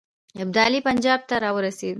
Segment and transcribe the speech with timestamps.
[0.43, 1.89] ابدالي پنجاب ته را ورسېد.